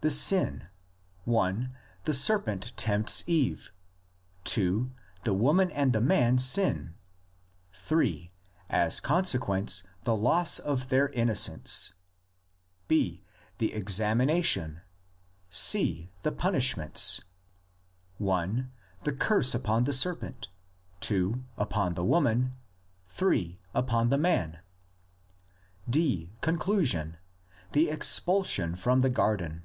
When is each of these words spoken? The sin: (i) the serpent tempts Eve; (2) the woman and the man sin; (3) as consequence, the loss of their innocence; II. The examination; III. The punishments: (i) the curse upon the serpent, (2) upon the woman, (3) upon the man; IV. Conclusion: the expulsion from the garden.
The 0.00 0.10
sin: 0.10 0.68
(i) 1.28 1.70
the 2.04 2.14
serpent 2.14 2.72
tempts 2.76 3.24
Eve; 3.26 3.72
(2) 4.44 4.92
the 5.24 5.34
woman 5.34 5.72
and 5.72 5.92
the 5.92 6.00
man 6.00 6.38
sin; 6.38 6.94
(3) 7.72 8.30
as 8.70 9.00
consequence, 9.00 9.82
the 10.04 10.14
loss 10.14 10.60
of 10.60 10.90
their 10.90 11.08
innocence; 11.08 11.94
II. 12.88 13.24
The 13.58 13.74
examination; 13.74 14.82
III. 15.74 16.12
The 16.22 16.30
punishments: 16.32 17.20
(i) 18.24 18.66
the 19.02 19.12
curse 19.12 19.52
upon 19.52 19.82
the 19.82 19.92
serpent, 19.92 20.46
(2) 21.00 21.42
upon 21.56 21.94
the 21.94 22.04
woman, 22.04 22.54
(3) 23.08 23.58
upon 23.74 24.10
the 24.10 24.18
man; 24.18 24.60
IV. 25.92 26.28
Conclusion: 26.40 27.16
the 27.72 27.90
expulsion 27.90 28.76
from 28.76 29.00
the 29.00 29.10
garden. 29.10 29.64